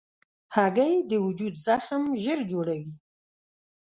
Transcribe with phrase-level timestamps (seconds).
[0.55, 2.93] هګۍ د وجود زخم ژر جوړوي.